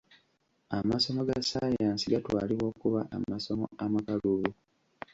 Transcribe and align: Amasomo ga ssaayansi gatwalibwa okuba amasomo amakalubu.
Amasomo 0.77 1.21
ga 1.27 1.37
ssaayansi 1.43 2.05
gatwalibwa 2.13 2.65
okuba 2.71 2.99
amasomo 3.17 3.65
amakalubu. 3.85 4.51